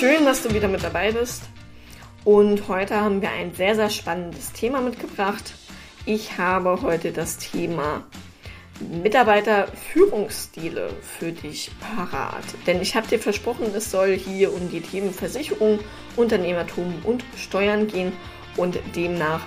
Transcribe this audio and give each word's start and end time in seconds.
Schön, 0.00 0.24
dass 0.24 0.42
du 0.42 0.54
wieder 0.54 0.66
mit 0.66 0.82
dabei 0.82 1.12
bist. 1.12 1.42
Und 2.24 2.68
heute 2.68 2.98
haben 2.98 3.20
wir 3.20 3.28
ein 3.28 3.52
sehr, 3.52 3.74
sehr 3.74 3.90
spannendes 3.90 4.50
Thema 4.50 4.80
mitgebracht. 4.80 5.52
Ich 6.06 6.38
habe 6.38 6.80
heute 6.80 7.12
das 7.12 7.36
Thema 7.36 8.04
Mitarbeiterführungsstile 8.80 10.88
für 11.02 11.32
dich 11.32 11.70
parat. 11.80 12.44
Denn 12.66 12.80
ich 12.80 12.96
habe 12.96 13.08
dir 13.08 13.18
versprochen, 13.18 13.66
es 13.76 13.90
soll 13.90 14.16
hier 14.16 14.54
um 14.54 14.70
die 14.70 14.80
Themen 14.80 15.12
Versicherung, 15.12 15.80
Unternehmertum 16.16 16.94
und 17.04 17.22
Steuern 17.36 17.86
gehen. 17.86 18.14
Und 18.56 18.78
demnach 18.96 19.42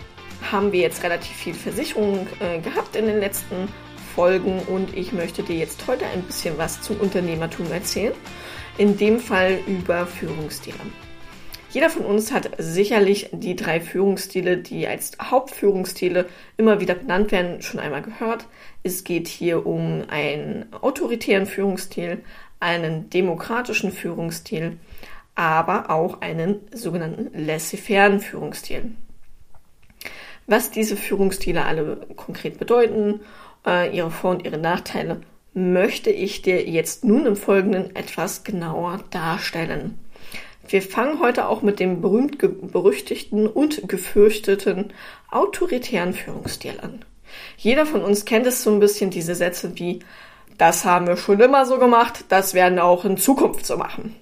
haben 0.52 0.72
wir 0.72 0.82
jetzt 0.82 1.02
relativ 1.02 1.36
viel 1.36 1.56
Versicherung 1.56 2.28
äh, 2.40 2.60
gehabt 2.60 2.96
in 2.96 3.08
den 3.08 3.20
letzten 3.20 3.70
Folgen 4.14 4.60
und 4.68 4.96
ich 4.96 5.12
möchte 5.12 5.42
dir 5.42 5.56
jetzt 5.56 5.88
heute 5.88 6.06
ein 6.06 6.22
bisschen 6.22 6.60
was 6.60 6.80
zum 6.82 6.98
Unternehmertum 6.98 7.72
erzählen. 7.72 8.14
In 8.78 8.98
dem 8.98 9.20
Fall 9.20 9.60
über 9.68 10.08
Führungsstile. 10.08 10.78
Jeder 11.70 11.92
von 11.92 12.06
uns 12.06 12.32
hat 12.32 12.50
sicherlich 12.58 13.30
die 13.32 13.56
drei 13.56 13.80
Führungsstile, 13.80 14.58
die 14.58 14.88
als 14.88 15.12
Hauptführungsstile 15.22 16.28
immer 16.58 16.80
wieder 16.80 16.96
benannt 16.96 17.32
werden, 17.32 17.62
schon 17.62 17.80
einmal 17.80 18.02
gehört. 18.02 18.48
Es 18.82 19.04
geht 19.04 19.28
hier 19.28 19.68
um 19.68 20.04
einen 20.08 20.66
autoritären 20.82 21.46
Führungsstil, 21.46 22.24
einen 22.60 23.12
demokratischen 23.12 23.92
Führungsstil, 23.92 24.78
aber 25.36 25.92
auch 25.92 26.22
einen 26.22 26.62
sogenannten 26.72 27.30
laissez-faire 27.34 28.20
Führungsstil. 28.20 28.92
Was 30.48 30.72
diese 30.72 30.98
Führungsstile 30.98 31.66
alle 31.66 32.08
konkret 32.16 32.58
bedeuten, 32.58 33.20
äh, 33.68 33.96
ihre 33.96 34.10
Vor- 34.12 34.32
und 34.32 34.46
ihre 34.46 34.58
Nachteile, 34.58 35.22
möchte 35.54 36.10
ich 36.10 36.42
dir 36.42 36.68
jetzt 36.68 37.04
nun 37.04 37.26
im 37.26 37.36
Folgenden 37.36 37.96
etwas 37.96 38.44
genauer 38.44 39.00
darstellen. 39.12 40.00
Wir 40.68 40.82
fangen 40.82 41.20
heute 41.20 41.48
auch 41.48 41.62
mit 41.62 41.80
dem 41.80 42.02
berühmt-berüchtigten 42.02 43.48
und 43.48 43.88
gefürchteten 43.88 44.94
autoritären 45.30 46.14
Führungsstil 46.14 46.80
an. 46.82 47.04
Jeder 47.58 47.86
von 47.86 48.02
uns 48.02 48.26
kennt 48.26 48.48
es 48.48 48.64
so 48.64 48.72
ein 48.72 48.80
bisschen, 48.80 49.10
diese 49.10 49.36
Sätze 49.36 49.72
wie, 49.76 50.00
das 50.58 50.86
haben 50.86 51.08
wir 51.08 51.18
schon 51.18 51.40
immer 51.40 51.66
so 51.66 51.78
gemacht, 51.80 52.26
das 52.30 52.54
werden 52.54 52.76
wir 52.76 52.86
auch 52.86 53.06
in 53.06 53.18
Zukunft 53.18 53.66
so 53.66 53.78
machen. 53.78 54.16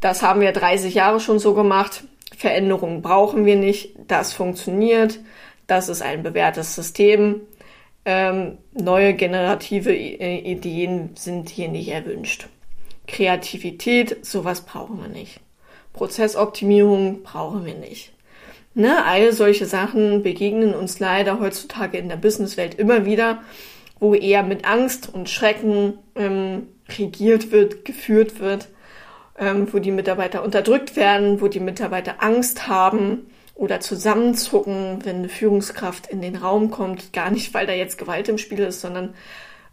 Das 0.00 0.22
haben 0.22 0.40
wir 0.40 0.52
30 0.52 0.94
Jahre 0.94 1.20
schon 1.20 1.38
so 1.38 1.54
gemacht, 1.54 2.04
Veränderungen 2.36 3.02
brauchen 3.02 3.46
wir 3.46 3.56
nicht, 3.56 3.94
das 4.08 4.32
funktioniert, 4.32 5.20
das 5.66 5.88
ist 5.88 6.02
ein 6.02 6.22
bewährtes 6.22 6.74
System, 6.74 7.40
ähm, 8.04 8.58
neue 8.72 9.14
generative 9.14 9.94
Ideen 9.94 11.10
sind 11.16 11.48
hier 11.48 11.68
nicht 11.68 11.88
erwünscht. 11.88 12.48
Kreativität, 13.06 14.24
sowas 14.24 14.62
brauchen 14.62 15.00
wir 15.00 15.08
nicht. 15.08 15.40
Prozessoptimierung 15.92 17.22
brauchen 17.22 17.64
wir 17.64 17.74
nicht. 17.74 18.12
Ne, 18.74 19.04
all 19.04 19.32
solche 19.32 19.66
Sachen 19.66 20.22
begegnen 20.22 20.74
uns 20.74 20.98
leider 20.98 21.38
heutzutage 21.38 21.98
in 21.98 22.08
der 22.08 22.16
Businesswelt 22.16 22.74
immer 22.74 23.04
wieder, 23.04 23.42
wo 24.00 24.14
eher 24.14 24.42
mit 24.42 24.64
Angst 24.64 25.12
und 25.12 25.28
Schrecken 25.28 25.98
ähm, 26.16 26.68
regiert 26.98 27.52
wird, 27.52 27.84
geführt 27.84 28.40
wird, 28.40 28.68
ähm, 29.38 29.68
wo 29.70 29.78
die 29.78 29.90
Mitarbeiter 29.90 30.42
unterdrückt 30.42 30.96
werden, 30.96 31.42
wo 31.42 31.48
die 31.48 31.60
Mitarbeiter 31.60 32.22
Angst 32.22 32.66
haben 32.66 33.26
oder 33.54 33.80
zusammenzucken, 33.80 35.04
wenn 35.04 35.16
eine 35.16 35.28
Führungskraft 35.28 36.06
in 36.06 36.20
den 36.20 36.36
Raum 36.36 36.70
kommt. 36.70 37.12
Gar 37.12 37.30
nicht, 37.30 37.54
weil 37.54 37.66
da 37.66 37.72
jetzt 37.72 37.98
Gewalt 37.98 38.28
im 38.28 38.38
Spiel 38.38 38.60
ist, 38.60 38.80
sondern 38.80 39.14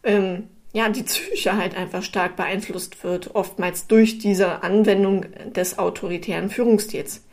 ähm, 0.03 0.49
ja, 0.73 0.89
die 0.89 1.03
Psyche 1.03 1.57
halt 1.57 1.75
einfach 1.75 2.03
stark 2.03 2.35
beeinflusst 2.35 3.03
wird, 3.03 3.33
oftmals 3.35 3.87
durch 3.87 4.19
diese 4.19 4.63
Anwendung 4.63 5.25
des 5.55 5.79
autoritären 5.79 6.49
Führungsstils. 6.49 7.23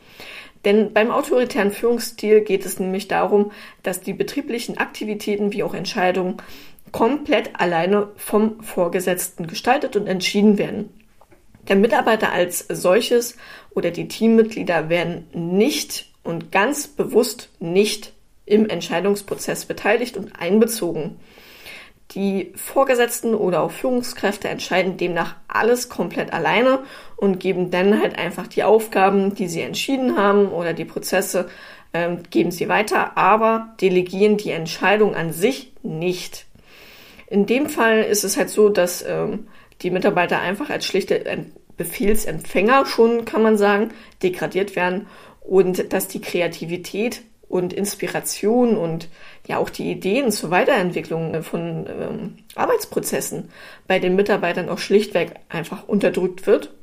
Denn 0.64 0.92
beim 0.92 1.10
autoritären 1.10 1.70
Führungsstil 1.70 2.40
geht 2.40 2.64
es 2.64 2.80
nämlich 2.80 3.06
darum, 3.08 3.52
dass 3.82 4.00
die 4.00 4.14
betrieblichen 4.14 4.78
Aktivitäten 4.78 5.52
wie 5.52 5.62
auch 5.62 5.74
Entscheidungen 5.74 6.38
komplett 6.92 7.60
alleine 7.60 8.08
vom 8.16 8.62
Vorgesetzten 8.62 9.46
gestaltet 9.46 9.96
und 9.96 10.06
entschieden 10.06 10.58
werden. 10.58 10.88
Der 11.68 11.76
Mitarbeiter 11.76 12.32
als 12.32 12.66
solches 12.68 13.36
oder 13.74 13.90
die 13.90 14.08
Teammitglieder 14.08 14.88
werden 14.88 15.26
nicht 15.32 16.12
und 16.26 16.52
ganz 16.52 16.86
bewusst 16.88 17.50
nicht 17.60 18.12
im 18.44 18.68
Entscheidungsprozess 18.68 19.64
beteiligt 19.64 20.16
und 20.16 20.40
einbezogen. 20.40 21.16
Die 22.12 22.52
Vorgesetzten 22.54 23.34
oder 23.34 23.62
auch 23.62 23.72
Führungskräfte 23.72 24.48
entscheiden 24.48 24.96
demnach 24.96 25.34
alles 25.48 25.88
komplett 25.88 26.32
alleine 26.32 26.80
und 27.16 27.40
geben 27.40 27.70
dann 27.70 28.00
halt 28.00 28.16
einfach 28.16 28.46
die 28.46 28.62
Aufgaben, 28.62 29.34
die 29.34 29.48
sie 29.48 29.60
entschieden 29.60 30.16
haben 30.16 30.48
oder 30.48 30.72
die 30.72 30.84
Prozesse, 30.84 31.48
ähm, 31.92 32.22
geben 32.30 32.52
sie 32.52 32.68
weiter, 32.68 33.16
aber 33.16 33.74
delegieren 33.80 34.36
die 34.36 34.50
Entscheidung 34.50 35.16
an 35.16 35.32
sich 35.32 35.72
nicht. 35.82 36.46
In 37.26 37.46
dem 37.46 37.68
Fall 37.68 38.02
ist 38.02 38.22
es 38.22 38.36
halt 38.36 38.50
so, 38.50 38.68
dass 38.68 39.04
ähm, 39.06 39.48
die 39.82 39.90
Mitarbeiter 39.90 40.40
einfach 40.40 40.70
als 40.70 40.86
schlichte 40.86 41.24
Befehlsempfänger 41.76 42.86
schon, 42.86 43.24
kann 43.24 43.42
man 43.42 43.58
sagen, 43.58 43.90
degradiert 44.22 44.76
werden 44.76 45.06
und 45.46 45.92
dass 45.92 46.08
die 46.08 46.20
Kreativität 46.20 47.22
und 47.48 47.72
Inspiration 47.72 48.76
und 48.76 49.08
ja 49.46 49.58
auch 49.58 49.70
die 49.70 49.90
Ideen 49.90 50.32
zur 50.32 50.50
Weiterentwicklung 50.50 51.42
von 51.42 51.86
ähm, 51.86 52.38
Arbeitsprozessen 52.56 53.50
bei 53.86 53.98
den 53.98 54.16
Mitarbeitern 54.16 54.68
auch 54.68 54.78
schlichtweg 54.78 55.34
einfach 55.48 55.86
unterdrückt 55.86 56.46
wird 56.46 56.74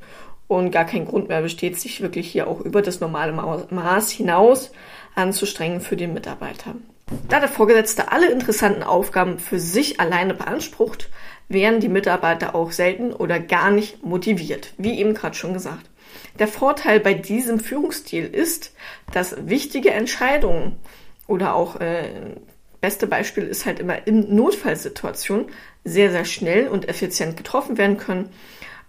und 0.47 0.71
gar 0.71 0.85
kein 0.85 1.05
Grund 1.05 1.27
mehr 1.29 1.41
besteht, 1.41 1.79
sich 1.79 2.01
wirklich 2.01 2.31
hier 2.31 2.47
auch 2.47 2.61
über 2.61 2.81
das 2.81 3.01
normale 3.01 3.33
Maß 3.33 4.11
hinaus 4.11 4.71
anzustrengen 5.15 5.81
für 5.81 5.97
den 5.97 6.13
Mitarbeiter. 6.13 6.75
Da 7.27 7.39
der 7.39 7.49
Vorgesetzte 7.49 8.11
alle 8.11 8.31
interessanten 8.31 8.83
Aufgaben 8.83 9.39
für 9.39 9.59
sich 9.59 9.99
alleine 9.99 10.33
beansprucht, 10.33 11.09
wären 11.49 11.81
die 11.81 11.89
Mitarbeiter 11.89 12.55
auch 12.55 12.71
selten 12.71 13.11
oder 13.11 13.39
gar 13.39 13.69
nicht 13.69 14.03
motiviert, 14.03 14.73
wie 14.77 14.99
eben 14.99 15.13
gerade 15.13 15.35
schon 15.35 15.53
gesagt. 15.53 15.89
Der 16.39 16.47
Vorteil 16.47 16.99
bei 16.99 17.13
diesem 17.13 17.59
Führungsstil 17.59 18.25
ist, 18.25 18.73
dass 19.11 19.47
wichtige 19.47 19.91
Entscheidungen 19.91 20.77
oder 21.27 21.55
auch 21.55 21.79
äh, 21.79 22.09
beste 22.81 23.07
Beispiel 23.07 23.43
ist 23.43 23.65
halt 23.65 23.79
immer 23.79 24.07
in 24.07 24.35
Notfallsituationen 24.35 25.45
sehr, 25.85 26.11
sehr 26.11 26.25
schnell 26.25 26.67
und 26.67 26.89
effizient 26.89 27.37
getroffen 27.37 27.77
werden 27.77 27.97
können 27.97 28.29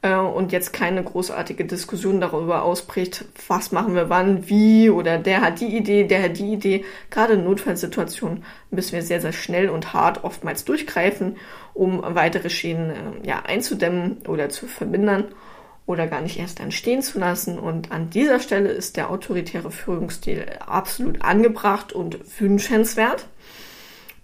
äh, 0.02 0.16
und 0.16 0.52
jetzt 0.52 0.72
keine 0.72 1.02
großartige 1.04 1.64
Diskussion 1.64 2.20
darüber 2.20 2.62
ausbricht, 2.62 3.24
was 3.46 3.72
machen 3.72 3.94
wir 3.94 4.10
wann, 4.10 4.48
wie 4.48 4.90
oder 4.90 5.18
der 5.18 5.42
hat 5.42 5.60
die 5.60 5.76
Idee, 5.76 6.04
der 6.04 6.22
hat 6.22 6.38
die 6.38 6.52
Idee. 6.52 6.84
Gerade 7.10 7.34
in 7.34 7.44
Notfallsituationen 7.44 8.44
müssen 8.70 8.92
wir 8.92 9.02
sehr, 9.02 9.20
sehr 9.20 9.32
schnell 9.32 9.68
und 9.68 9.92
hart 9.92 10.24
oftmals 10.24 10.64
durchgreifen, 10.64 11.36
um 11.72 12.02
weitere 12.02 12.50
Schäden 12.50 12.90
äh, 12.90 13.28
ja, 13.28 13.42
einzudämmen 13.46 14.18
oder 14.26 14.48
zu 14.48 14.66
vermindern 14.66 15.26
oder 15.86 16.06
gar 16.06 16.20
nicht 16.20 16.38
erst 16.38 16.60
entstehen 16.60 17.02
zu 17.02 17.18
lassen. 17.18 17.58
Und 17.58 17.92
an 17.92 18.10
dieser 18.10 18.40
Stelle 18.40 18.70
ist 18.70 18.96
der 18.96 19.10
autoritäre 19.10 19.70
Führungsstil 19.70 20.46
absolut 20.66 21.22
angebracht 21.22 21.92
und 21.92 22.18
wünschenswert. 22.40 23.26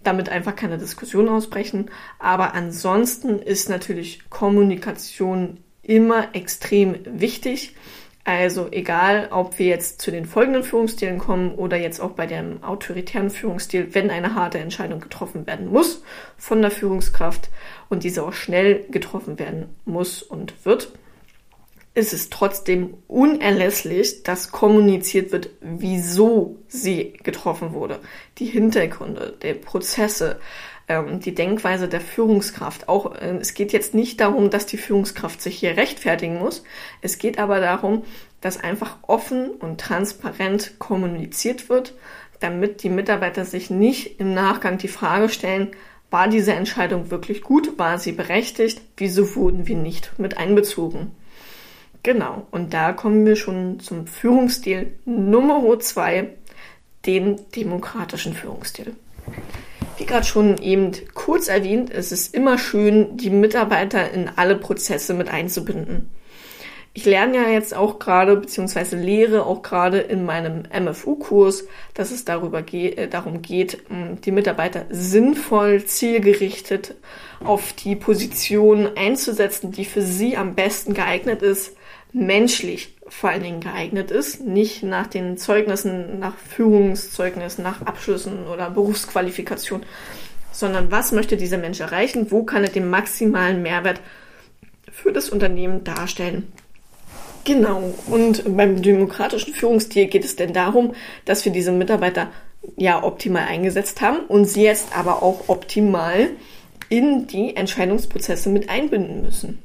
Damit 0.03 0.29
einfach 0.29 0.55
keine 0.55 0.79
Diskussion 0.79 1.29
ausbrechen. 1.29 1.91
Aber 2.17 2.55
ansonsten 2.55 3.37
ist 3.37 3.69
natürlich 3.69 4.29
Kommunikation 4.29 5.57
immer 5.83 6.33
extrem 6.33 6.97
wichtig. 7.05 7.75
Also 8.23 8.67
egal, 8.71 9.29
ob 9.31 9.57
wir 9.57 9.65
jetzt 9.65 9.99
zu 10.01 10.11
den 10.11 10.25
folgenden 10.25 10.63
Führungsstilen 10.63 11.17
kommen 11.17 11.55
oder 11.55 11.77
jetzt 11.77 11.99
auch 11.99 12.11
bei 12.11 12.27
dem 12.27 12.63
autoritären 12.63 13.31
Führungsstil, 13.31 13.95
wenn 13.95 14.11
eine 14.11 14.35
harte 14.35 14.59
Entscheidung 14.59 14.99
getroffen 14.99 15.47
werden 15.47 15.67
muss 15.67 16.03
von 16.37 16.61
der 16.61 16.69
Führungskraft 16.69 17.49
und 17.89 18.03
diese 18.03 18.23
auch 18.23 18.33
schnell 18.33 18.85
getroffen 18.91 19.39
werden 19.39 19.75
muss 19.85 20.21
und 20.21 20.65
wird, 20.65 20.91
ist 21.93 22.13
es 22.13 22.29
trotzdem 22.29 22.95
unerlässlich, 23.07 24.23
dass 24.23 24.51
kommuniziert 24.51 25.31
wird, 25.31 25.49
wieso 25.59 26.57
sie 26.67 27.13
getroffen 27.23 27.73
wurde. 27.73 27.99
Die 28.37 28.45
Hintergründe, 28.45 29.37
der 29.41 29.55
Prozesse, 29.55 30.39
ähm, 30.87 31.19
die 31.19 31.35
Denkweise 31.35 31.89
der 31.89 31.99
Führungskraft. 31.99 32.87
Auch 32.87 33.15
äh, 33.15 33.37
es 33.41 33.53
geht 33.53 33.73
jetzt 33.73 33.93
nicht 33.93 34.21
darum, 34.21 34.49
dass 34.49 34.65
die 34.65 34.77
Führungskraft 34.77 35.41
sich 35.41 35.57
hier 35.59 35.75
rechtfertigen 35.75 36.39
muss. 36.39 36.63
Es 37.01 37.17
geht 37.17 37.39
aber 37.39 37.59
darum, 37.59 38.03
dass 38.39 38.59
einfach 38.59 38.97
offen 39.03 39.51
und 39.51 39.81
transparent 39.81 40.79
kommuniziert 40.79 41.67
wird, 41.69 41.93
damit 42.39 42.83
die 42.83 42.89
Mitarbeiter 42.89 43.45
sich 43.45 43.69
nicht 43.69 44.19
im 44.19 44.33
Nachgang 44.33 44.77
die 44.77 44.87
Frage 44.87 45.29
stellen, 45.29 45.71
war 46.09 46.27
diese 46.27 46.53
Entscheidung 46.53 47.09
wirklich 47.09 47.41
gut? 47.41 47.77
War 47.79 47.97
sie 47.97 48.11
berechtigt? 48.11 48.81
Wieso 48.97 49.35
wurden 49.35 49.67
wir 49.67 49.77
nicht 49.77 50.19
mit 50.19 50.37
einbezogen? 50.37 51.11
Genau, 52.03 52.47
und 52.49 52.73
da 52.73 52.93
kommen 52.93 53.25
wir 53.25 53.35
schon 53.35 53.79
zum 53.79 54.07
Führungsstil 54.07 54.93
Nummer 55.05 55.79
zwei, 55.79 56.29
den 57.05 57.39
demokratischen 57.55 58.33
Führungsstil. 58.33 58.95
Wie 59.97 60.05
gerade 60.05 60.25
schon 60.25 60.57
eben 60.57 60.93
kurz 61.13 61.47
erwähnt, 61.47 61.91
ist 61.91 62.11
es 62.11 62.27
immer 62.27 62.57
schön, 62.57 63.17
die 63.17 63.29
Mitarbeiter 63.29 64.11
in 64.11 64.29
alle 64.35 64.55
Prozesse 64.55 65.13
mit 65.13 65.29
einzubinden. 65.29 66.09
Ich 66.93 67.05
lerne 67.05 67.37
ja 67.37 67.49
jetzt 67.49 67.73
auch 67.73 67.99
gerade, 67.99 68.35
beziehungsweise 68.35 68.97
lehre 68.97 69.45
auch 69.45 69.61
gerade 69.61 69.99
in 69.99 70.25
meinem 70.25 70.63
MFU-Kurs, 70.77 71.65
dass 71.93 72.11
es 72.11 72.25
darüber 72.25 72.63
geht, 72.63 72.97
äh, 72.97 73.07
darum 73.07 73.41
geht, 73.41 73.83
die 74.25 74.31
Mitarbeiter 74.31 74.85
sinnvoll, 74.89 75.85
zielgerichtet 75.85 76.95
auf 77.43 77.71
die 77.73 77.95
Position 77.95 78.89
einzusetzen, 78.97 79.71
die 79.71 79.85
für 79.85 80.01
sie 80.01 80.35
am 80.35 80.53
besten 80.55 80.93
geeignet 80.93 81.41
ist, 81.41 81.77
menschlich 82.13 82.95
vor 83.07 83.29
allen 83.29 83.43
Dingen 83.43 83.59
geeignet 83.61 84.11
ist, 84.11 84.41
nicht 84.41 84.83
nach 84.83 85.07
den 85.07 85.37
Zeugnissen, 85.37 86.19
nach 86.19 86.35
Führungszeugnissen, 86.37 87.63
nach 87.63 87.81
Abschlüssen 87.81 88.47
oder 88.47 88.69
Berufsqualifikation, 88.69 89.83
sondern 90.51 90.91
was 90.91 91.11
möchte 91.11 91.37
dieser 91.37 91.57
Mensch 91.57 91.79
erreichen, 91.79 92.31
wo 92.31 92.43
kann 92.43 92.63
er 92.63 92.69
den 92.69 92.89
maximalen 92.89 93.61
Mehrwert 93.61 94.01
für 94.91 95.11
das 95.11 95.29
Unternehmen 95.29 95.83
darstellen. 95.83 96.51
Genau, 97.43 97.93
und 98.07 98.55
beim 98.55 98.81
demokratischen 98.81 99.53
Führungsstil 99.53 100.07
geht 100.07 100.23
es 100.23 100.35
denn 100.35 100.53
darum, 100.53 100.93
dass 101.25 101.43
wir 101.43 101.51
diese 101.51 101.71
Mitarbeiter 101.71 102.29
ja 102.77 103.03
optimal 103.03 103.43
eingesetzt 103.47 104.01
haben 104.01 104.19
und 104.27 104.45
sie 104.45 104.63
jetzt 104.63 104.95
aber 104.95 105.23
auch 105.23 105.49
optimal 105.49 106.29
in 106.89 107.25
die 107.25 107.55
Entscheidungsprozesse 107.55 108.49
mit 108.49 108.69
einbinden 108.69 109.23
müssen. 109.23 109.59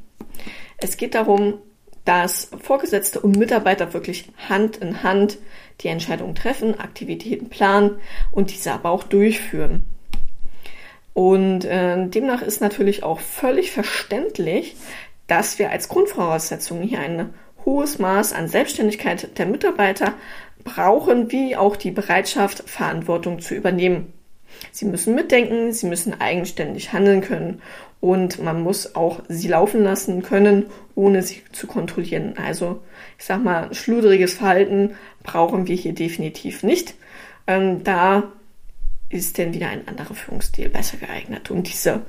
Es 0.79 0.97
geht 0.97 1.15
darum, 1.15 1.55
dass 2.07 2.51
Vorgesetzte 2.63 3.21
und 3.21 3.37
Mitarbeiter 3.37 3.93
wirklich 3.93 4.31
Hand 4.49 4.79
in 4.79 5.03
Hand 5.03 5.39
die 5.83 5.89
Entscheidungen 5.89 6.35
treffen, 6.35 6.81
Aktivitäten 6.81 7.51
planen 7.51 7.99
und 8.31 8.51
diese 8.51 8.73
aber 8.73 8.91
auch 8.91 9.03
durchführen. 9.03 9.85
Und 11.13 11.65
äh, 11.65 12.07
demnach 12.09 12.43
ist 12.43 12.61
natürlich 12.61 13.03
auch 13.03 13.21
völlig 13.21 13.73
verständlich, 13.73 14.77
dass 15.27 15.59
wir 15.59 15.71
als 15.71 15.89
Grundvoraussetzung 15.89 16.83
hier 16.83 17.01
ein 17.01 17.35
hohes 17.65 17.99
Maß 17.99 18.33
an 18.33 18.49
Selbstständigkeit 18.49 19.37
der 19.39 19.47
Mitarbeiter 19.47 20.15
brauchen, 20.63 21.33
wie 21.33 21.57
auch 21.57 21.77
die 21.77 21.91
Bereitschaft, 21.91 22.69
Verantwortung 22.69 23.41
zu 23.41 23.55
übernehmen. 23.55 24.13
Sie 24.73 24.85
müssen 24.85 25.15
mitdenken, 25.15 25.73
sie 25.73 25.87
müssen 25.87 26.21
eigenständig 26.21 26.93
handeln 26.93 27.21
können 27.21 27.63
und 28.01 28.43
man 28.43 28.63
muss 28.63 28.95
auch 28.95 29.21
sie 29.29 29.49
laufen 29.49 29.83
lassen 29.83 30.23
können, 30.23 30.67
ohne 30.95 31.23
sie 31.23 31.43
zu 31.53 31.67
kontrollieren. 31.67 32.35
Also 32.37 32.83
ich 33.19 33.25
sag 33.25 33.43
mal, 33.43 33.73
schludriges 33.75 34.35
Verhalten 34.35 34.95
brauchen 35.23 35.67
wir 35.67 35.77
hier 35.77 35.95
definitiv 35.95 36.63
nicht. 36.63 36.95
Ähm, 37.47 37.85
da 37.85 38.25
ist 39.09 39.39
denn 39.39 39.55
wieder 39.55 39.69
ein 39.69 39.87
anderer 39.87 40.15
Führungsstil 40.15 40.69
besser 40.69 40.97
geeignet, 40.97 41.51
um 41.51 41.63
diese, 41.63 42.03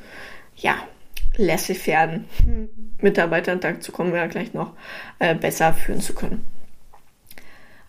ja, 0.56 0.76
laissez-faire 1.38 2.22
Mitarbeiter, 3.02 3.56
dazu 3.56 3.92
kommen 3.92 4.12
wir 4.12 4.20
ja 4.20 4.28
gleich 4.28 4.54
noch, 4.54 4.74
äh, 5.20 5.36
besser 5.36 5.74
führen 5.74 6.02
zu 6.02 6.14
können. 6.14 6.46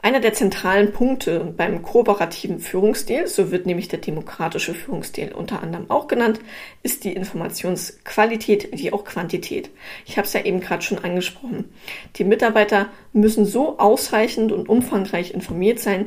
Einer 0.08 0.20
der 0.20 0.32
zentralen 0.32 0.90
Punkte 0.93 1.52
beim 1.55 1.82
kooperativen 1.82 2.60
Führungsstil, 2.60 3.26
so 3.26 3.50
wird 3.50 3.66
nämlich 3.66 3.88
der 3.88 3.99
demokratische 3.99 4.72
Führungsstil 4.72 5.34
unter 5.34 5.62
anderem 5.62 5.90
auch 5.90 6.08
genannt, 6.08 6.40
ist 6.82 7.05
die 7.05 7.12
Informationsqualität 7.12 8.70
wie 8.72 8.90
auch 8.90 9.05
Quantität. 9.05 9.69
Ich 10.06 10.16
habe 10.16 10.26
es 10.26 10.32
ja 10.32 10.46
eben 10.46 10.60
gerade 10.60 10.81
schon 10.81 11.05
angesprochen. 11.05 11.66
Die 12.16 12.25
Mitarbeiter 12.25 12.87
müssen 13.12 13.44
so 13.44 13.78
ausreichend 13.78 14.50
und 14.50 14.70
umfangreich 14.70 15.34
informiert 15.34 15.78
sein, 15.78 16.06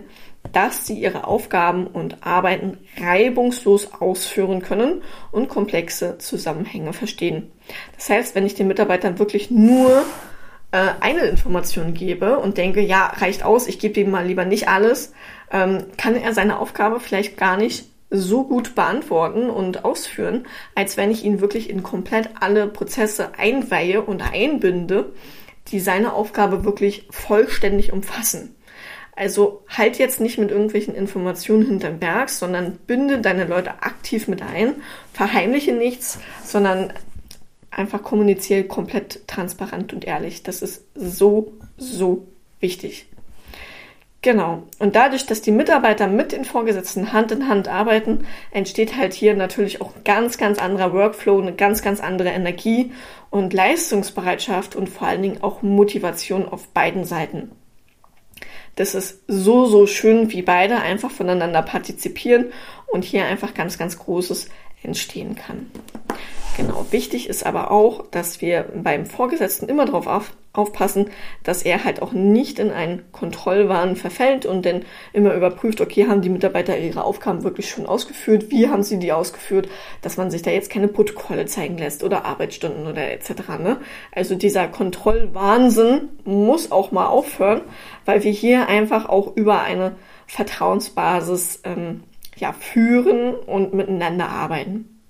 dass 0.51 0.88
sie 0.88 0.97
ihre 0.97 1.27
Aufgaben 1.27 1.86
und 1.86 2.25
Arbeiten 2.25 2.80
reibungslos 3.00 3.94
ausführen 3.94 4.63
können 4.63 5.04
und 5.31 5.47
komplexe 5.47 6.18
Zusammenhänge 6.18 6.94
verstehen. 6.94 7.51
Das 7.97 8.09
heißt, 8.09 8.33
wenn 8.33 8.47
ich 8.47 8.56
den 8.56 8.68
Mitarbeitern 8.68 9.19
wirklich 9.19 9.51
nur 9.51 10.04
äh, 10.71 10.89
eine 11.00 11.21
Information 11.21 11.94
gebe 11.94 12.39
und 12.39 12.57
denke, 12.57 12.81
ja, 12.81 13.07
reicht 13.07 13.44
aus, 13.44 13.68
ich 13.68 13.79
gebe 13.79 14.00
ihm 14.00 14.12
mal 14.12 14.25
lieber 14.25 14.45
nicht 14.45 14.68
alles, 14.68 15.13
ähm, 15.51 15.85
kann 15.97 16.15
er 16.15 16.33
seine 16.33 16.59
Aufgabe 16.59 17.00
vielleicht 17.00 17.38
gar 17.38 17.57
nicht 17.57 17.85
so 18.09 18.44
gut 18.44 18.75
beantworten 18.75 19.50
und 19.50 19.85
ausführen, 19.85 20.45
als 20.75 20.97
wenn 20.97 21.12
ich 21.12 21.23
ihn 21.23 21.39
wirklich 21.39 21.69
in 21.69 21.81
komplett 21.81 22.29
alle 22.39 22.68
Prozesse 22.68 23.31
einweihe 23.38 24.01
und 24.01 24.21
einbinde, 24.21 25.13
die 25.69 25.79
seine 25.79 26.13
Aufgabe 26.13 26.65
wirklich 26.65 27.07
vollständig 27.09 27.94
umfassen. 27.94 28.56
Also 29.15 29.63
halt 29.69 29.97
jetzt 29.97 30.19
nicht 30.19 30.38
mit 30.38 30.51
irgendwelchen 30.51 30.95
Informationen 30.95 31.65
hinterm 31.65 32.00
Berg, 32.00 32.29
sondern 32.29 32.77
binde 32.88 33.19
deine 33.19 33.45
Leute 33.45 33.83
aktiv 33.83 34.27
mit 34.27 34.41
ein, 34.41 34.75
verheimliche 35.13 35.73
nichts, 35.73 36.19
sondern 36.44 36.94
einfach 37.71 38.03
kommuniziere 38.03 38.65
komplett 38.65 39.27
transparent 39.27 39.94
und 39.94 40.06
ehrlich. 40.06 40.44
Das 40.44 40.62
ist 40.62 40.85
so, 40.94 41.53
so 41.77 42.27
wichtig. 42.59 43.07
Genau. 44.23 44.62
Und 44.77 44.95
dadurch, 44.95 45.25
dass 45.25 45.41
die 45.41 45.51
Mitarbeiter 45.51 46.06
mit 46.06 46.31
den 46.31 46.45
Vorgesetzten 46.45 47.12
Hand 47.12 47.31
in 47.31 47.47
Hand 47.47 47.68
arbeiten, 47.68 48.27
entsteht 48.51 48.95
halt 48.95 49.13
hier 49.13 49.33
natürlich 49.33 49.81
auch 49.81 49.94
ganz, 50.06 50.38
ganz 50.38 50.59
anderer 50.59 50.94
Workflow, 50.94 51.41
eine 51.41 51.53
ganz, 51.53 51.81
ganz 51.81 52.00
andere 52.00 52.29
Energie 52.29 52.91
und 53.31 53.51
Leistungsbereitschaft 53.51 54.75
und 54.75 54.89
vor 54.89 55.07
allen 55.07 55.23
Dingen 55.23 55.41
auch 55.41 55.63
Motivation 55.63 56.47
auf 56.47 56.68
beiden 56.68 57.03
Seiten. 57.03 57.51
Das 58.75 58.94
ist 58.94 59.23
so, 59.27 59.65
so 59.65 59.88
schön, 59.88 60.31
wie 60.31 60.44
beide 60.44 60.77
einfach 60.77 61.12
voneinander 61.12 61.63
partizipieren 61.63 62.51
und 62.88 63.03
hier 63.03 63.25
einfach 63.25 63.56
ganz, 63.56 63.79
ganz 63.79 63.97
Großes 63.97 64.50
entstehen 64.83 65.35
kann. 65.35 65.71
Genau, 66.57 66.86
wichtig 66.92 67.30
ist 67.30 67.45
aber 67.45 67.71
auch, 67.71 68.07
dass 68.12 68.42
wir 68.42 68.65
beim 68.75 69.06
Vorgesetzten 69.06 69.69
immer 69.69 69.86
darauf 69.86 70.06
auf, 70.06 70.33
aufpassen, 70.51 71.09
dass 71.44 71.63
er 71.63 71.86
halt 71.86 72.01
auch 72.01 72.12
nicht 72.12 72.59
in 72.59 72.71
einen 72.71 73.09
Kontrollwahn 73.13 73.95
verfällt 73.95 74.45
und 74.45 74.65
dann 74.65 74.83
immer 75.13 75.33
überprüft, 75.33 75.80
okay, 75.80 76.07
haben 76.07 76.21
die 76.21 76.30
Mitarbeiter 76.30 76.77
ihre 76.77 77.06
Aufgaben 77.06 77.44
wirklich 77.44 77.69
schon 77.69 77.86
ausgeführt, 77.86 78.51
wie 78.51 78.68
haben 78.68 78.83
sie 78.83 79.00
die 79.00 79.13
ausgeführt, 79.13 79.69
dass 80.01 80.18
man 80.18 80.30
sich 80.30 80.42
da 80.42 80.51
jetzt 80.51 80.69
keine 80.69 80.89
Protokolle 80.89 81.45
zeigen 81.45 81.77
lässt 81.77 82.03
oder 82.03 82.25
Arbeitsstunden 82.25 82.86
oder 82.86 83.09
etc. 83.12 83.31
Ne? 83.57 83.77
Also 84.12 84.36
dieser 84.36 84.68
Kontrollwahnsinn 84.68 86.09
muss 86.25 86.69
auch 86.69 86.92
mal 86.92 87.07
aufhören, 87.07 87.62
weil 88.04 88.25
wir 88.25 88.31
hier 88.31 88.68
einfach 88.68 89.07
auch 89.07 89.38
über 89.38 89.62
eine 89.62 89.95
Vertrauensbasis 90.27 91.62
ähm, 91.63 92.04
ja, 92.36 92.51
führen 92.51 93.36
und 93.36 93.74
miteinander 93.74 94.27
arbeiten. 94.27 95.00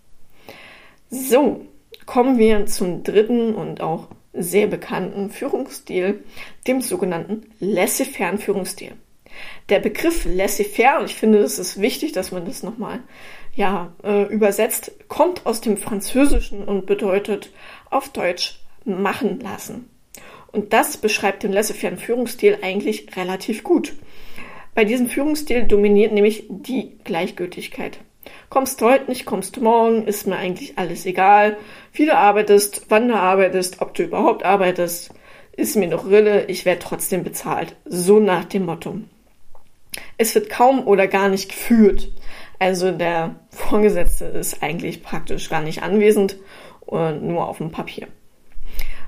So, 1.13 1.65
kommen 2.05 2.37
wir 2.37 2.67
zum 2.67 3.03
dritten 3.03 3.53
und 3.53 3.81
auch 3.81 4.07
sehr 4.31 4.67
bekannten 4.67 5.29
Führungsstil, 5.29 6.23
dem 6.67 6.79
sogenannten 6.79 7.47
laissez-faire 7.59 8.37
Führungsstil. 8.37 8.93
Der 9.67 9.81
Begriff 9.81 10.23
laissez-faire, 10.23 10.99
und 10.99 11.05
ich 11.05 11.15
finde, 11.15 11.39
es 11.39 11.59
ist 11.59 11.81
wichtig, 11.81 12.13
dass 12.13 12.31
man 12.31 12.45
das 12.45 12.63
nochmal 12.63 13.01
ja, 13.57 13.93
äh, 14.05 14.23
übersetzt, 14.33 14.93
kommt 15.09 15.45
aus 15.45 15.59
dem 15.59 15.75
Französischen 15.75 16.63
und 16.63 16.85
bedeutet 16.85 17.51
auf 17.89 18.07
Deutsch 18.07 18.61
machen 18.85 19.41
lassen. 19.41 19.89
Und 20.53 20.71
das 20.71 20.95
beschreibt 20.95 21.43
den 21.43 21.51
laissez-faire 21.51 21.97
Führungsstil 21.97 22.59
eigentlich 22.61 23.17
relativ 23.17 23.65
gut. 23.65 23.91
Bei 24.73 24.85
diesem 24.85 25.09
Führungsstil 25.09 25.65
dominiert 25.65 26.13
nämlich 26.13 26.45
die 26.47 26.97
Gleichgültigkeit. 27.03 27.99
Kommst 28.51 28.81
heute 28.81 29.09
nicht, 29.09 29.25
kommst 29.25 29.55
du 29.55 29.61
morgen, 29.61 30.05
ist 30.05 30.27
mir 30.27 30.35
eigentlich 30.35 30.77
alles 30.77 31.05
egal. 31.05 31.55
Wie 31.93 32.05
du 32.05 32.13
arbeitest, 32.13 32.87
wann 32.89 33.07
du 33.07 33.15
arbeitest, 33.15 33.81
ob 33.81 33.93
du 33.93 34.03
überhaupt 34.03 34.43
arbeitest, 34.43 35.13
ist 35.53 35.77
mir 35.77 35.87
noch 35.87 36.05
Rille, 36.05 36.47
ich 36.47 36.65
werde 36.65 36.81
trotzdem 36.81 37.23
bezahlt. 37.23 37.77
So 37.85 38.19
nach 38.19 38.43
dem 38.43 38.65
Motto. 38.65 38.97
Es 40.17 40.35
wird 40.35 40.49
kaum 40.49 40.85
oder 40.85 41.07
gar 41.07 41.29
nicht 41.29 41.47
geführt. 41.47 42.11
Also 42.59 42.91
der 42.91 43.35
Vorgesetzte 43.51 44.25
ist 44.25 44.61
eigentlich 44.61 45.01
praktisch 45.01 45.49
gar 45.49 45.61
nicht 45.61 45.81
anwesend, 45.81 46.35
nur 46.89 47.47
auf 47.47 47.59
dem 47.59 47.71
Papier. 47.71 48.09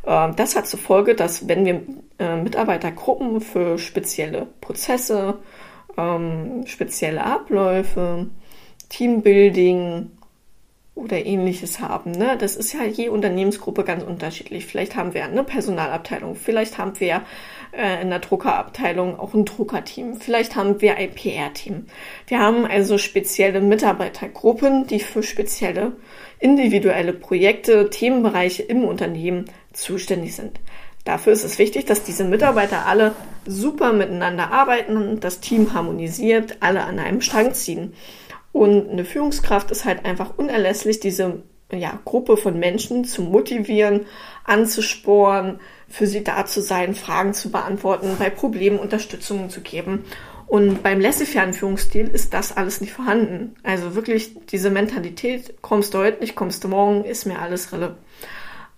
Ähm, 0.08 0.38
das 0.38 0.56
hat 0.56 0.68
zur 0.68 0.80
Folge, 0.80 1.16
dass 1.16 1.50
wenn 1.50 1.66
wir 1.66 1.82
äh, 2.18 2.38
Mitarbeitergruppen 2.38 3.42
für 3.42 3.78
spezielle 3.78 4.48
Prozesse, 4.62 5.40
ähm, 5.98 6.64
spezielle 6.66 7.26
Abläufe, 7.26 8.28
Teambuilding 8.94 10.12
oder 10.94 11.26
ähnliches 11.26 11.80
haben. 11.80 12.12
Ne? 12.12 12.38
Das 12.38 12.56
ist 12.56 12.74
ja 12.74 12.84
je 12.84 13.10
Unternehmensgruppe 13.10 13.84
ganz 13.84 14.04
unterschiedlich. 14.04 14.68
Vielleicht 14.68 14.96
haben 14.96 15.16
wir 15.16 15.24
eine 15.24 15.44
Personalabteilung, 15.44 16.36
vielleicht 16.36 16.78
haben 16.78 17.00
wir 17.00 17.24
äh, 17.76 18.04
in 18.04 18.12
der 18.12 18.20
Druckerabteilung 18.20 19.20
auch 19.20 19.34
ein 19.34 19.46
Druckerteam, 19.46 20.18
vielleicht 20.18 20.56
haben 20.56 20.80
wir 20.80 20.98
ein 20.98 21.10
PR-Team. 21.10 21.88
Wir 22.28 22.40
haben 22.40 22.68
also 22.68 23.00
spezielle 23.00 23.62
Mitarbeitergruppen, 23.62 24.86
die 24.86 25.00
für 25.00 25.24
spezielle 25.24 25.94
individuelle 26.38 27.14
Projekte, 27.14 27.90
Themenbereiche 27.90 28.62
im 28.62 28.84
Unternehmen 28.84 29.46
zuständig 29.74 30.36
sind. 30.36 30.60
Dafür 31.04 31.34
ist 31.34 31.44
es 31.44 31.58
wichtig, 31.58 31.86
dass 31.86 32.04
diese 32.04 32.24
Mitarbeiter 32.24 32.86
alle 32.86 33.16
super 33.46 33.92
miteinander 33.92 34.52
arbeiten, 34.52 35.20
das 35.20 35.42
Team 35.42 35.74
harmonisiert, 35.74 36.58
alle 36.62 36.84
an 36.84 37.00
einem 37.00 37.20
Strang 37.20 37.54
ziehen. 37.54 37.94
Und 38.54 38.92
eine 38.92 39.04
Führungskraft 39.04 39.72
ist 39.72 39.84
halt 39.84 40.06
einfach 40.06 40.38
unerlässlich, 40.38 41.00
diese 41.02 41.42
ja, 41.72 42.00
Gruppe 42.06 42.38
von 42.38 42.60
Menschen 42.60 43.04
zu 43.04 43.24
motivieren, 43.24 44.06
anzusporen, 44.46 45.60
für 45.90 46.08
sie 46.08 46.24
da 46.24 46.46
zu 46.46 46.62
sein, 46.62 46.96
Fragen 46.96 47.34
zu 47.34 47.52
beantworten, 47.52 48.16
bei 48.20 48.30
Problemen 48.30 48.80
Unterstützung 48.80 49.50
zu 49.50 49.62
geben. 49.62 50.06
Und 50.46 50.84
beim 50.84 51.00
laissez-faire 51.00 51.52
Führungsstil 51.52 52.08
ist 52.08 52.34
das 52.36 52.56
alles 52.56 52.80
nicht 52.80 52.94
vorhanden. 52.94 53.56
Also 53.64 53.96
wirklich 53.96 54.36
diese 54.50 54.70
Mentalität, 54.70 55.56
kommst 55.62 55.96
du 55.96 55.98
heute 55.98 56.20
nicht, 56.20 56.36
kommst 56.36 56.64
du 56.64 56.68
morgen, 56.68 57.06
ist 57.06 57.26
mir 57.26 57.40
alles 57.40 57.74
rille. 57.74 57.98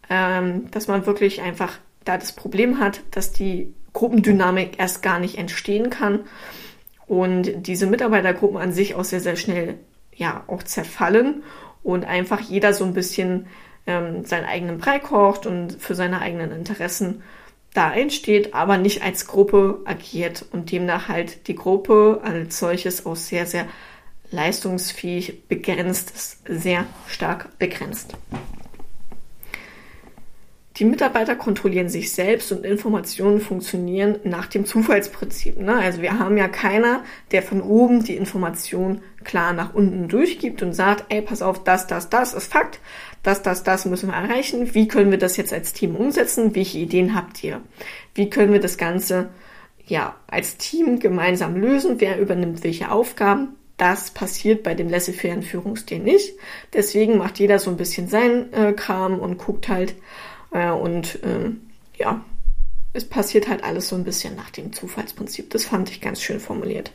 Ähm, 0.09 0.71
dass 0.71 0.87
man 0.87 1.05
wirklich 1.05 1.41
einfach 1.41 1.73
da 2.05 2.17
das 2.17 2.31
Problem 2.31 2.79
hat, 2.79 3.01
dass 3.11 3.33
die 3.33 3.73
Gruppendynamik 3.91 4.77
erst 4.77 5.01
gar 5.01 5.19
nicht 5.19 5.37
entstehen 5.37 5.89
kann 5.89 6.21
und 7.07 7.67
diese 7.67 7.87
Mitarbeitergruppen 7.87 8.57
an 8.57 8.71
sich 8.71 8.95
auch 8.95 9.03
sehr, 9.03 9.19
sehr 9.19 9.35
schnell 9.35 9.75
ja 10.15 10.43
auch 10.47 10.63
zerfallen 10.63 11.43
und 11.83 12.05
einfach 12.05 12.39
jeder 12.39 12.73
so 12.73 12.83
ein 12.85 12.93
bisschen 12.93 13.47
ähm, 13.85 14.25
seinen 14.25 14.45
eigenen 14.45 14.77
Brei 14.79 14.99
kocht 14.99 15.45
und 15.45 15.73
für 15.73 15.95
seine 15.95 16.21
eigenen 16.21 16.51
Interessen 16.51 17.21
da 17.73 17.89
einsteht, 17.89 18.53
aber 18.53 18.77
nicht 18.77 19.03
als 19.03 19.27
Gruppe 19.27 19.81
agiert 19.85 20.45
und 20.51 20.71
demnach 20.71 21.09
halt 21.09 21.47
die 21.47 21.55
Gruppe 21.55 22.21
als 22.23 22.57
solches 22.57 23.05
auch 23.05 23.17
sehr, 23.17 23.45
sehr 23.45 23.67
leistungsfähig 24.31 25.47
begrenzt 25.47 26.11
ist, 26.11 26.39
sehr 26.47 26.85
stark 27.07 27.57
begrenzt. 27.59 28.15
Die 30.77 30.85
Mitarbeiter 30.85 31.37
kontrollieren 31.37 31.87
sich 31.87 32.11
selbst 32.11 32.51
und 32.51 32.65
Informationen 32.65 33.39
funktionieren 33.39 34.19
nach 34.25 34.47
dem 34.47 34.65
Zufallsprinzip. 34.65 35.57
Ne? 35.57 35.73
Also 35.73 36.01
wir 36.01 36.19
haben 36.19 36.37
ja 36.37 36.49
keiner, 36.49 37.03
der 37.31 37.43
von 37.43 37.61
oben 37.61 38.03
die 38.03 38.17
Information 38.17 39.01
klar 39.23 39.53
nach 39.53 39.73
unten 39.73 40.09
durchgibt 40.09 40.61
und 40.61 40.73
sagt, 40.73 41.05
ey, 41.07 41.21
pass 41.21 41.41
auf, 41.41 41.63
das, 41.63 41.87
das, 41.87 42.09
das 42.09 42.33
ist 42.33 42.51
Fakt, 42.51 42.79
das, 43.23 43.41
das, 43.41 43.63
das 43.63 43.85
müssen 43.85 44.09
wir 44.09 44.15
erreichen. 44.15 44.75
Wie 44.75 44.89
können 44.89 45.11
wir 45.11 45.17
das 45.17 45.37
jetzt 45.37 45.53
als 45.53 45.71
Team 45.71 45.95
umsetzen? 45.95 46.55
Welche 46.55 46.77
Ideen 46.77 47.15
habt 47.15 47.41
ihr? 47.41 47.61
Wie 48.13 48.29
können 48.29 48.51
wir 48.51 48.59
das 48.59 48.77
Ganze 48.77 49.29
ja 49.85 50.15
als 50.27 50.57
Team 50.57 50.99
gemeinsam 50.99 51.55
lösen? 51.55 51.95
Wer 51.99 52.19
übernimmt 52.19 52.65
welche 52.65 52.91
Aufgaben? 52.91 53.55
Das 53.77 54.11
passiert 54.11 54.63
bei 54.63 54.73
dem 54.73 54.89
laissez-faire 54.89 55.41
Führungsstil 55.41 55.99
nicht. 55.99 56.33
Deswegen 56.73 57.17
macht 57.17 57.39
jeder 57.39 57.59
so 57.59 57.69
ein 57.69 57.77
bisschen 57.77 58.07
seinen 58.07 58.53
äh, 58.53 58.73
Kram 58.73 59.19
und 59.19 59.37
guckt 59.37 59.69
halt, 59.69 59.95
äh, 60.55 60.71
und 60.71 61.19
äh, 61.23 61.51
ja, 61.97 62.23
es 62.93 63.05
passiert 63.05 63.49
halt 63.49 63.63
alles 63.63 63.89
so 63.89 63.95
ein 63.95 64.05
bisschen 64.05 64.35
nach 64.35 64.49
dem 64.49 64.71
Zufallsprinzip. 64.71 65.49
Das 65.49 65.65
fand 65.65 65.89
ich 65.89 65.99
ganz 65.99 66.21
schön 66.21 66.39
formuliert. 66.39 66.91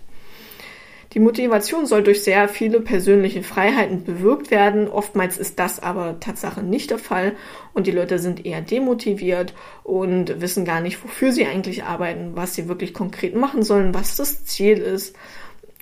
Die 1.13 1.19
Motivation 1.19 1.87
soll 1.87 2.05
durch 2.05 2.23
sehr 2.23 2.49
viele 2.49 2.81
persönliche 2.81 3.43
Freiheiten 3.43 4.05
bewirkt 4.05 4.53
werden. 4.53 4.89
Oftmals 4.89 5.39
ist 5.39 5.59
das 5.59 5.81
aber 5.81 6.21
Tatsache 6.21 6.63
nicht 6.63 6.91
der 6.91 6.99
Fall 6.99 7.33
und 7.75 7.89
die 7.89 7.91
Leute 7.91 8.21
sind 8.21 8.47
eher 8.47 8.61
demotiviert 8.63 9.53
und 9.83 10.41
wissen 10.41 10.65
gar 10.65 10.81
nicht, 10.81 11.03
wofür 11.03 11.33
sie 11.33 11.47
eigentlich 11.47 11.83
arbeiten, 11.83 12.37
was 12.37 12.55
sie 12.55 12.69
wirklich 12.69 12.95
konkret 12.95 13.35
machen 13.35 13.65
sollen, 13.65 13.93
was 13.93 14.17
das 14.17 14.45
Ziel 14.45 14.79
ist. 14.79 15.17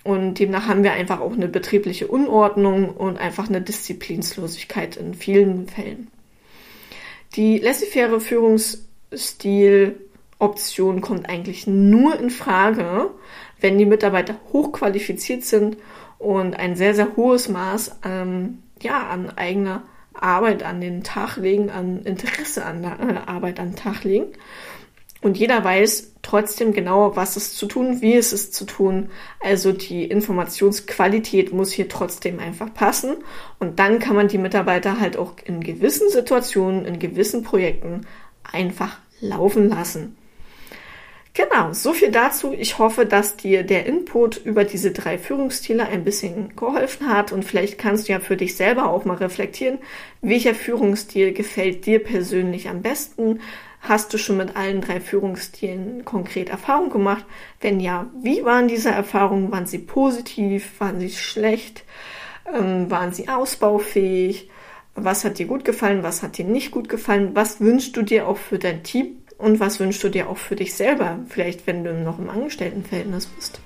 Und 0.03 0.39
demnach 0.39 0.67
haben 0.67 0.83
wir 0.83 0.93
einfach 0.93 1.19
auch 1.21 1.33
eine 1.33 1.47
betriebliche 1.47 2.07
Unordnung 2.07 2.89
und 2.89 3.19
einfach 3.19 3.47
eine 3.47 3.61
Disziplinslosigkeit 3.61 4.97
in 4.97 5.13
vielen 5.13 5.67
Fällen. 5.67 6.07
Die 7.35 7.59
laissez-faire 7.59 8.19
Führungsstil-Option 8.19 11.01
kommt 11.01 11.29
eigentlich 11.29 11.67
nur 11.67 12.19
in 12.19 12.31
Frage, 12.31 13.11
wenn 13.59 13.77
die 13.77 13.85
Mitarbeiter 13.85 14.39
hochqualifiziert 14.51 15.43
sind 15.43 15.77
und 16.17 16.57
ein 16.57 16.75
sehr, 16.75 16.95
sehr 16.95 17.15
hohes 17.15 17.47
Maß 17.49 17.99
ähm, 18.03 18.63
ja, 18.81 19.09
an 19.09 19.37
eigener 19.37 19.83
Arbeit 20.13 20.63
an 20.63 20.81
den 20.81 21.03
Tag 21.03 21.37
legen, 21.37 21.69
an 21.69 22.01
Interesse 22.03 22.65
an 22.65 22.81
der 22.81 22.99
äh, 22.99 23.19
Arbeit 23.25 23.59
an 23.59 23.71
den 23.71 23.75
Tag 23.75 24.03
legen. 24.03 24.27
Und 25.21 25.37
jeder 25.37 25.63
weiß 25.63 26.13
trotzdem 26.21 26.71
genau, 26.73 27.15
was 27.15 27.35
es 27.35 27.53
zu 27.55 27.65
tun, 27.65 28.01
wie 28.01 28.15
es 28.15 28.31
ist 28.31 28.53
zu 28.53 28.65
tun. 28.65 29.09
Also 29.41 29.73
die 29.73 30.05
Informationsqualität 30.05 31.51
muss 31.51 31.71
hier 31.71 31.89
trotzdem 31.89 32.39
einfach 32.39 32.73
passen. 32.73 33.17
Und 33.59 33.79
dann 33.79 33.99
kann 33.99 34.15
man 34.15 34.29
die 34.29 34.37
Mitarbeiter 34.37 34.99
halt 34.99 35.17
auch 35.17 35.33
in 35.43 35.61
gewissen 35.61 36.09
Situationen, 36.09 36.85
in 36.85 36.99
gewissen 36.99 37.43
Projekten 37.43 38.01
einfach 38.43 38.97
laufen 39.19 39.69
lassen. 39.69 40.15
Genau, 41.33 41.73
so 41.73 41.93
viel 41.93 42.11
dazu. 42.11 42.53
Ich 42.53 42.79
hoffe, 42.79 43.05
dass 43.05 43.37
dir 43.37 43.63
der 43.63 43.85
Input 43.85 44.37
über 44.37 44.65
diese 44.65 44.91
drei 44.91 45.17
Führungsstile 45.17 45.87
ein 45.87 46.03
bisschen 46.03 46.55
geholfen 46.55 47.07
hat 47.07 47.31
und 47.31 47.45
vielleicht 47.45 47.77
kannst 47.77 48.07
du 48.07 48.13
ja 48.13 48.19
für 48.19 48.35
dich 48.35 48.57
selber 48.57 48.89
auch 48.89 49.05
mal 49.05 49.15
reflektieren, 49.15 49.77
welcher 50.21 50.55
Führungsstil 50.55 51.31
gefällt 51.31 51.85
dir 51.85 52.03
persönlich 52.03 52.67
am 52.67 52.81
besten. 52.81 53.39
Hast 53.81 54.13
du 54.13 54.17
schon 54.17 54.37
mit 54.37 54.55
allen 54.55 54.81
drei 54.81 54.99
Führungsstilen 54.99 56.03
konkret 56.03 56.49
Erfahrung 56.49 56.89
gemacht? 56.89 57.25
Wenn 57.61 57.79
ja, 57.79 58.07
wie 58.21 58.43
waren 58.43 58.67
diese 58.67 58.89
Erfahrungen? 58.89 59.51
Waren 59.51 59.67
sie 59.67 59.79
positiv? 59.79 60.79
Waren 60.79 60.99
sie 60.99 61.09
schlecht? 61.09 61.83
Ähm, 62.53 62.91
waren 62.91 63.13
sie 63.13 63.29
ausbaufähig? 63.29 64.49
Was 64.95 65.23
hat 65.23 65.39
dir 65.39 65.45
gut 65.45 65.63
gefallen? 65.63 66.03
Was 66.03 66.23
hat 66.23 66.37
dir 66.37 66.45
nicht 66.45 66.71
gut 66.71 66.89
gefallen? 66.89 67.31
Was 67.35 67.61
wünschst 67.61 67.95
du 67.95 68.01
dir 68.01 68.27
auch 68.27 68.37
für 68.37 68.59
dein 68.59 68.83
Team? 68.83 69.17
Und 69.37 69.61
was 69.61 69.79
wünschst 69.79 70.03
du 70.03 70.09
dir 70.09 70.29
auch 70.29 70.37
für 70.37 70.57
dich 70.57 70.73
selber? 70.73 71.19
Vielleicht, 71.29 71.65
wenn 71.65 71.85
du 71.85 71.93
noch 71.93 72.19
im 72.19 72.29
Angestelltenverhältnis 72.29 73.27
bist. 73.27 73.61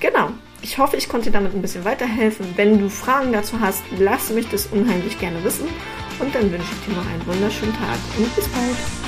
Genau. 0.00 0.30
Ich 0.62 0.78
hoffe, 0.78 0.96
ich 0.96 1.08
konnte 1.08 1.26
dir 1.26 1.38
damit 1.38 1.54
ein 1.54 1.62
bisschen 1.62 1.84
weiterhelfen. 1.84 2.46
Wenn 2.56 2.80
du 2.80 2.88
Fragen 2.88 3.32
dazu 3.32 3.60
hast, 3.60 3.82
lass 3.98 4.30
mich 4.30 4.48
das 4.48 4.66
unheimlich 4.66 5.18
gerne 5.18 5.44
wissen. 5.44 5.68
Und 6.18 6.34
dann 6.34 6.50
wünsche 6.50 6.66
ich 6.72 6.86
dir 6.86 6.96
noch 6.96 7.06
einen 7.06 7.26
wunderschönen 7.26 7.74
Tag 7.74 7.98
und 8.16 8.34
bis 8.34 8.48
bald. 8.48 9.07